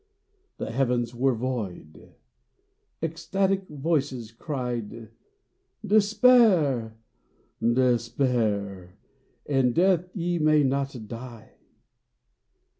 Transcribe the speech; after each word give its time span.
The 0.57 0.71
Heavens 0.71 1.13
were 1.13 1.35
void; 1.35 2.15
ecstatic 3.03 3.67
voices 3.69 4.31
cried," 4.31 5.09
Despair! 5.95 6.97
Despair! 7.61 8.97
in 9.45 9.73
death 9.73 10.09
ye 10.15 10.39
may 10.39 10.63
not 10.63 11.07
die 11.07 11.53